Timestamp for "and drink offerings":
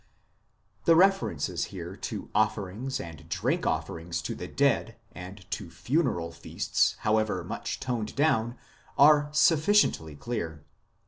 2.99-4.23